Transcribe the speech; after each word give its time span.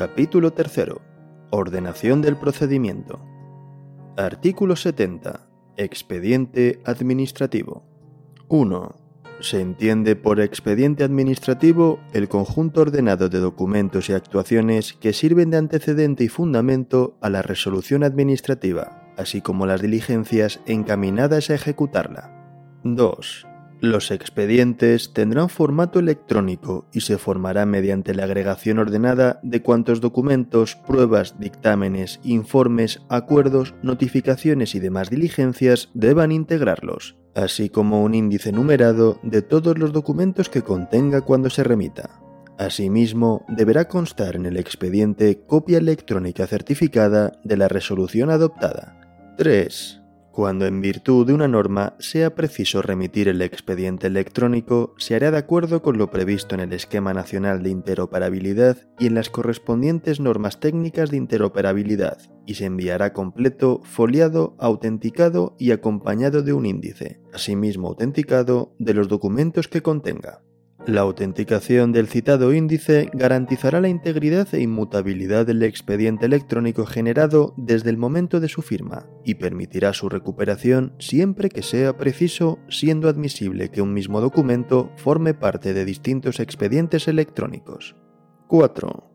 Capítulo 0.00 0.54
3. 0.54 0.94
Ordenación 1.50 2.22
del 2.22 2.38
procedimiento. 2.38 3.20
Artículo 4.16 4.74
70. 4.74 5.46
Expediente 5.76 6.80
administrativo. 6.86 7.84
1. 8.48 8.94
Se 9.40 9.60
entiende 9.60 10.16
por 10.16 10.40
expediente 10.40 11.04
administrativo 11.04 12.00
el 12.14 12.30
conjunto 12.30 12.80
ordenado 12.80 13.28
de 13.28 13.40
documentos 13.40 14.08
y 14.08 14.14
actuaciones 14.14 14.94
que 14.94 15.12
sirven 15.12 15.50
de 15.50 15.58
antecedente 15.58 16.24
y 16.24 16.28
fundamento 16.28 17.18
a 17.20 17.28
la 17.28 17.42
resolución 17.42 18.02
administrativa, 18.02 19.12
así 19.18 19.42
como 19.42 19.66
las 19.66 19.82
diligencias 19.82 20.60
encaminadas 20.64 21.50
a 21.50 21.56
ejecutarla. 21.56 22.80
2. 22.84 23.49
Los 23.80 24.10
expedientes 24.10 25.14
tendrán 25.14 25.48
formato 25.48 26.00
electrónico 26.00 26.86
y 26.92 27.00
se 27.00 27.16
formarán 27.16 27.70
mediante 27.70 28.14
la 28.14 28.24
agregación 28.24 28.78
ordenada 28.78 29.40
de 29.42 29.62
cuantos 29.62 30.02
documentos, 30.02 30.76
pruebas, 30.76 31.40
dictámenes, 31.40 32.20
informes, 32.22 33.00
acuerdos, 33.08 33.74
notificaciones 33.82 34.74
y 34.74 34.80
demás 34.80 35.08
diligencias 35.08 35.88
deban 35.94 36.30
integrarlos, 36.30 37.16
así 37.34 37.70
como 37.70 38.02
un 38.02 38.14
índice 38.14 38.52
numerado 38.52 39.18
de 39.22 39.40
todos 39.40 39.78
los 39.78 39.94
documentos 39.94 40.50
que 40.50 40.60
contenga 40.60 41.22
cuando 41.22 41.48
se 41.48 41.64
remita. 41.64 42.20
Asimismo, 42.58 43.46
deberá 43.48 43.88
constar 43.88 44.36
en 44.36 44.44
el 44.44 44.58
expediente 44.58 45.40
copia 45.46 45.78
electrónica 45.78 46.46
certificada 46.46 47.32
de 47.44 47.56
la 47.56 47.68
resolución 47.68 48.28
adoptada. 48.28 49.00
3 49.38 49.99
cuando 50.32 50.66
en 50.66 50.80
virtud 50.80 51.26
de 51.26 51.32
una 51.32 51.48
norma 51.48 51.96
sea 51.98 52.34
preciso 52.34 52.82
remitir 52.82 53.28
el 53.28 53.42
expediente 53.42 54.06
electrónico, 54.06 54.94
se 54.96 55.14
hará 55.14 55.30
de 55.30 55.38
acuerdo 55.38 55.82
con 55.82 55.98
lo 55.98 56.10
previsto 56.10 56.54
en 56.54 56.60
el 56.60 56.72
Esquema 56.72 57.12
Nacional 57.12 57.62
de 57.62 57.70
Interoperabilidad 57.70 58.76
y 58.98 59.06
en 59.06 59.14
las 59.14 59.30
correspondientes 59.30 60.20
normas 60.20 60.60
técnicas 60.60 61.10
de 61.10 61.16
interoperabilidad, 61.16 62.18
y 62.46 62.54
se 62.54 62.66
enviará 62.66 63.12
completo, 63.12 63.80
foliado, 63.84 64.56
autenticado 64.58 65.56
y 65.58 65.72
acompañado 65.72 66.42
de 66.42 66.52
un 66.52 66.66
índice, 66.66 67.20
asimismo 67.32 67.88
autenticado 67.88 68.74
de 68.78 68.94
los 68.94 69.08
documentos 69.08 69.68
que 69.68 69.82
contenga. 69.82 70.42
La 70.86 71.02
autenticación 71.02 71.92
del 71.92 72.08
citado 72.08 72.54
índice 72.54 73.10
garantizará 73.12 73.82
la 73.82 73.88
integridad 73.88 74.48
e 74.54 74.62
inmutabilidad 74.62 75.46
del 75.46 75.62
expediente 75.62 76.24
electrónico 76.24 76.86
generado 76.86 77.52
desde 77.58 77.90
el 77.90 77.98
momento 77.98 78.40
de 78.40 78.48
su 78.48 78.62
firma 78.62 79.06
y 79.22 79.34
permitirá 79.34 79.92
su 79.92 80.08
recuperación 80.08 80.94
siempre 80.98 81.50
que 81.50 81.62
sea 81.62 81.98
preciso, 81.98 82.58
siendo 82.70 83.10
admisible 83.10 83.70
que 83.70 83.82
un 83.82 83.92
mismo 83.92 84.22
documento 84.22 84.90
forme 84.96 85.34
parte 85.34 85.74
de 85.74 85.84
distintos 85.84 86.40
expedientes 86.40 87.08
electrónicos. 87.08 87.94
4. 88.48 89.09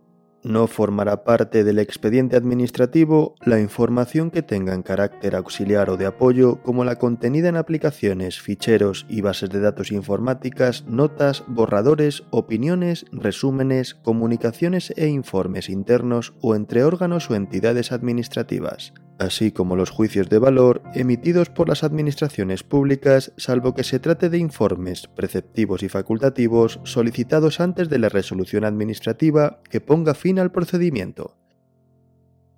No 0.46 0.68
formará 0.68 1.24
parte 1.24 1.64
del 1.64 1.80
expediente 1.80 2.36
administrativo 2.36 3.34
la 3.44 3.60
información 3.60 4.30
que 4.30 4.44
tenga 4.44 4.76
en 4.76 4.84
carácter 4.84 5.36
auxiliar 5.36 5.90
o 5.90 5.98
de 5.98 6.06
apoyo 6.06 6.62
como 6.62 6.86
la 6.86 6.98
contenida 6.98 7.50
en 7.50 7.56
aplicaciones, 7.56 8.40
ficheros 8.40 9.08
y 9.10 9.22
bases 9.22 9.50
de 9.50 9.60
datos 9.60 9.92
informáticas, 9.92 10.86
notas, 10.86 11.44
borradores, 11.48 12.26
opiniones, 12.30 13.08
resúmenes, 13.12 13.96
comunicaciones 13.96 14.94
e 14.96 15.08
informes 15.08 15.68
internos 15.68 16.36
o 16.42 16.54
entre 16.54 16.84
órganos 16.84 17.28
o 17.32 17.34
entidades 17.34 17.92
administrativas, 17.92 18.94
así 19.20 19.52
como 19.52 19.76
los 19.76 19.90
juicios 19.90 20.30
de 20.30 20.40
valor 20.40 20.82
emitidos 20.94 21.50
por 21.50 21.70
las 21.70 21.84
administraciones 21.84 22.64
públicas, 22.64 23.34
salvo 23.38 23.74
que 23.74 23.84
se 23.84 24.00
trate 24.00 24.30
de 24.30 24.38
informes 24.38 25.08
preceptivos 25.08 25.84
y 25.84 25.90
facultativos 25.90 26.80
solicitados 26.84 27.60
antes 27.60 27.90
de 27.90 28.00
la 28.00 28.10
resolución 28.10 28.66
administrativa 28.66 29.62
que 29.70 29.82
ponga 29.82 30.14
fin 30.14 30.40
al 30.40 30.52
procedimiento. 30.52 31.38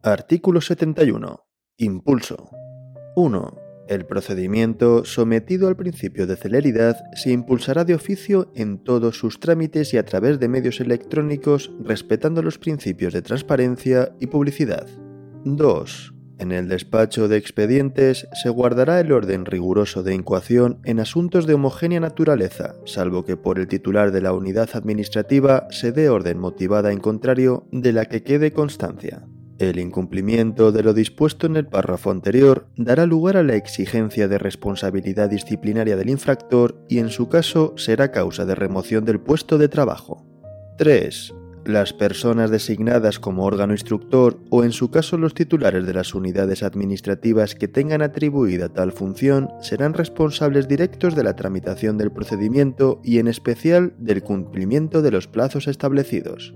Artículo 0.04 0.62
71. 0.62 1.44
Impulso. 1.78 2.50
1. 3.16 3.58
El 3.88 4.06
procedimiento, 4.06 5.06
sometido 5.06 5.70
al 5.70 5.78
principio 5.78 6.28
de 6.28 6.36
celeridad, 6.36 6.98
se 7.14 7.32
impulsará 7.32 7.86
de 7.86 7.96
oficio 7.96 8.52
en 8.54 8.84
todos 8.84 9.18
sus 9.18 9.40
trámites 9.40 9.94
y 9.94 9.98
a 9.98 10.04
través 10.04 10.40
de 10.40 10.50
medios 10.50 10.82
electrónicos, 10.82 11.72
respetando 11.84 12.42
los 12.42 12.58
principios 12.58 13.14
de 13.14 13.22
transparencia 13.22 14.14
y 14.20 14.28
publicidad. 14.28 14.88
2. 15.46 16.17
En 16.40 16.52
el 16.52 16.68
despacho 16.68 17.28
de 17.28 17.38
expedientes 17.38 18.28
se 18.34 18.50
guardará 18.50 19.00
el 19.00 19.12
orden 19.12 19.46
riguroso 19.46 20.04
de 20.04 20.14
incoación 20.14 20.80
en 20.84 21.00
asuntos 21.00 21.48
de 21.48 21.56
homogénea 21.56 22.00
naturaleza, 22.00 22.76
salvo 22.86 23.26
que 23.26 23.38
por 23.38 23.58
el 23.58 23.68
titular 23.68 24.12
de 24.12 24.22
la 24.22 24.34
unidad 24.34 24.70
administrativa 24.74 25.68
se 25.72 25.92
dé 25.92 26.10
orden 26.10 26.38
motivada 26.38 26.92
en 26.92 27.00
contrario 27.00 27.66
de 27.72 27.92
la 27.92 28.06
que 28.06 28.22
quede 28.22 28.54
constancia. 28.54 29.24
El 29.58 29.80
incumplimiento 29.80 30.72
de 30.72 30.84
lo 30.84 30.94
dispuesto 30.94 31.48
en 31.48 31.56
el 31.56 31.66
párrafo 31.66 32.12
anterior 32.12 32.68
dará 32.78 33.08
lugar 33.08 33.38
a 33.38 33.44
la 33.44 33.56
exigencia 33.56 34.28
de 34.28 34.38
responsabilidad 34.38 35.32
disciplinaria 35.32 35.96
del 35.96 36.12
infractor 36.12 36.86
y 36.88 37.00
en 37.00 37.10
su 37.10 37.30
caso 37.30 37.74
será 37.78 38.12
causa 38.12 38.46
de 38.46 38.54
remoción 38.54 39.04
del 39.06 39.20
puesto 39.20 39.58
de 39.58 39.70
trabajo. 39.70 40.24
3 40.78 41.34
las 41.68 41.92
personas 41.92 42.50
designadas 42.50 43.20
como 43.20 43.44
órgano 43.44 43.74
instructor 43.74 44.40
o 44.50 44.64
en 44.64 44.72
su 44.72 44.90
caso 44.90 45.18
los 45.18 45.34
titulares 45.34 45.86
de 45.86 45.94
las 45.94 46.16
unidades 46.16 46.64
administrativas 46.64 47.56
que 47.56 47.68
tengan 47.68 48.02
atribuida 48.02 48.70
tal 48.70 48.94
función 48.94 49.50
serán 49.62 49.94
responsables 49.94 50.70
directos 50.70 51.14
de 51.14 51.24
la 51.24 51.36
tramitación 51.36 51.98
del 51.98 52.12
procedimiento 52.12 53.02
y 53.04 53.20
en 53.20 53.28
especial 53.28 53.94
del 53.98 54.24
cumplimiento 54.24 55.02
de 55.02 55.12
los 55.12 55.28
plazos 55.28 55.68
establecidos. 55.68 56.56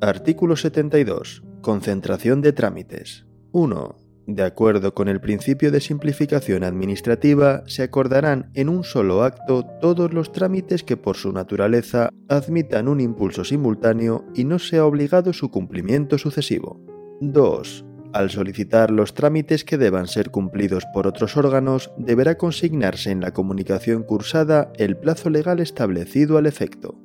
Artículo 0.00 0.56
72. 0.56 1.42
Concentración 1.60 2.40
de 2.40 2.52
trámites. 2.54 3.26
1. 3.52 4.03
De 4.26 4.42
acuerdo 4.42 4.94
con 4.94 5.08
el 5.08 5.20
principio 5.20 5.70
de 5.70 5.80
simplificación 5.80 6.64
administrativa, 6.64 7.62
se 7.66 7.82
acordarán 7.82 8.50
en 8.54 8.70
un 8.70 8.82
solo 8.82 9.22
acto 9.22 9.66
todos 9.80 10.14
los 10.14 10.32
trámites 10.32 10.82
que 10.82 10.96
por 10.96 11.16
su 11.16 11.30
naturaleza 11.32 12.08
admitan 12.28 12.88
un 12.88 13.00
impulso 13.00 13.44
simultáneo 13.44 14.24
y 14.34 14.44
no 14.44 14.58
sea 14.58 14.86
obligado 14.86 15.34
su 15.34 15.50
cumplimiento 15.50 16.16
sucesivo. 16.16 16.80
2. 17.20 17.84
Al 18.14 18.30
solicitar 18.30 18.90
los 18.90 19.12
trámites 19.12 19.64
que 19.64 19.76
deban 19.76 20.06
ser 20.06 20.30
cumplidos 20.30 20.86
por 20.94 21.06
otros 21.06 21.36
órganos, 21.36 21.92
deberá 21.98 22.38
consignarse 22.38 23.10
en 23.10 23.20
la 23.20 23.32
comunicación 23.32 24.04
cursada 24.04 24.72
el 24.76 24.96
plazo 24.96 25.28
legal 25.28 25.60
establecido 25.60 26.38
al 26.38 26.46
efecto. 26.46 26.96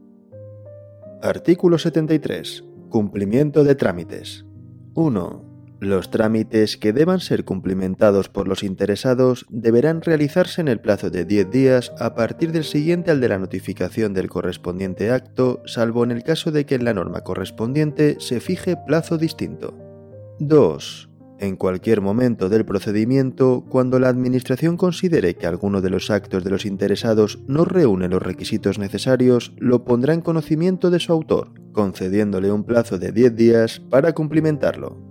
Artículo 1.21 1.79
73. 1.79 2.63
Cumplimiento 2.89 3.65
de 3.65 3.75
trámites. 3.75 4.45
1. 4.93 5.48
Los 5.79 6.11
trámites 6.11 6.75
que 6.75 6.91
deban 6.91 7.21
ser 7.21 7.45
cumplimentados 7.45 8.27
por 8.27 8.49
los 8.49 8.63
interesados 8.63 9.45
deberán 9.49 10.01
realizarse 10.01 10.59
en 10.59 10.67
el 10.67 10.81
plazo 10.81 11.09
de 11.09 11.23
10 11.23 11.51
días 11.51 11.93
a 11.99 12.15
partir 12.15 12.51
del 12.51 12.65
siguiente 12.65 13.11
al 13.11 13.21
de 13.21 13.29
la 13.29 13.39
notificación 13.39 14.13
del 14.13 14.29
correspondiente 14.29 15.11
acto, 15.11 15.61
salvo 15.65 16.03
en 16.03 16.11
el 16.11 16.23
caso 16.23 16.51
de 16.51 16.65
que 16.65 16.75
en 16.75 16.83
la 16.83 16.93
norma 16.93 17.21
correspondiente 17.21 18.17
se 18.19 18.41
fije 18.41 18.75
plazo 18.85 19.17
distinto. 19.17 19.73
2. 20.39 21.09
En 21.39 21.55
cualquier 21.55 22.01
momento 22.01 22.49
del 22.49 22.65
procedimiento, 22.65 23.63
cuando 23.69 23.99
la 23.99 24.09
Administración 24.09 24.75
considere 24.75 25.35
que 25.35 25.47
alguno 25.47 25.79
de 25.79 25.89
los 25.89 26.09
actos 26.09 26.43
de 26.43 26.49
los 26.49 26.65
interesados 26.65 27.39
no 27.47 27.63
reúne 27.63 28.09
los 28.09 28.21
requisitos 28.21 28.79
necesarios, 28.79 29.53
lo 29.57 29.85
pondrá 29.85 30.13
en 30.13 30.19
conocimiento 30.19 30.89
de 30.89 30.99
su 30.99 31.13
autor, 31.13 31.53
concediéndole 31.71 32.51
un 32.51 32.65
plazo 32.65 32.99
de 32.99 33.13
10 33.13 33.35
días 33.37 33.79
para 33.89 34.11
cumplimentarlo. 34.11 35.08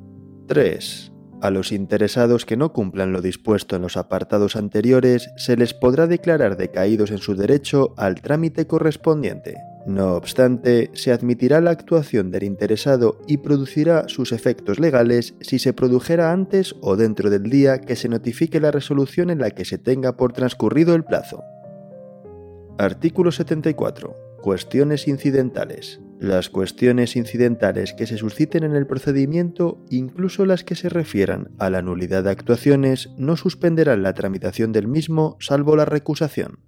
3. 0.49 1.13
A 1.41 1.51
los 1.51 1.71
interesados 1.71 2.45
que 2.45 2.57
no 2.57 2.73
cumplan 2.73 3.13
lo 3.13 3.21
dispuesto 3.21 3.77
en 3.77 3.83
los 3.83 3.97
apartados 3.97 4.57
anteriores 4.57 5.31
se 5.37 5.57
les 5.57 5.73
podrá 5.73 6.09
declarar 6.09 6.57
decaídos 6.57 7.13
en 7.13 7.19
su 7.19 7.37
derecho 7.37 7.95
al 7.97 8.21
trámite 8.21 8.67
correspondiente. 8.67 9.55
No 9.87 10.15
obstante, 10.15 10.91
se 10.95 11.13
admitirá 11.13 11.61
la 11.61 11.71
actuación 11.71 12.31
del 12.31 12.43
interesado 12.43 13.21
y 13.29 13.37
producirá 13.37 14.09
sus 14.09 14.33
efectos 14.33 14.81
legales 14.81 15.35
si 15.41 15.59
se 15.59 15.73
produjera 15.73 16.33
antes 16.33 16.75
o 16.81 16.97
dentro 16.97 17.31
del 17.31 17.45
día 17.45 17.81
que 17.81 17.95
se 17.95 18.09
notifique 18.09 18.59
la 18.59 18.73
resolución 18.73 19.31
en 19.31 19.39
la 19.39 19.51
que 19.51 19.65
se 19.65 19.79
tenga 19.79 20.17
por 20.17 20.33
transcurrido 20.33 20.95
el 20.95 21.05
plazo. 21.05 21.45
Artículo 22.79 23.33
74. 23.33 24.17
Cuestiones 24.43 25.09
incidentales. 25.09 26.01
Las 26.21 26.51
cuestiones 26.51 27.15
incidentales 27.15 27.95
que 27.95 28.07
se 28.09 28.17
susciten 28.17 28.65
en 28.65 28.75
el 28.75 28.89
procedimiento, 28.89 29.85
incluso 29.89 30.47
las 30.47 30.65
que 30.65 30.75
se 30.75 30.89
refieran 30.89 31.51
a 31.59 31.71
la 31.71 31.81
nulidad 31.81 32.25
de 32.25 32.31
actuaciones, 32.31 33.11
no 33.17 33.37
suspenderán 33.37 34.03
la 34.03 34.15
tramitación 34.15 34.73
del 34.73 34.89
mismo 34.89 35.37
salvo 35.39 35.77
la 35.77 35.85
recusación. 35.85 36.59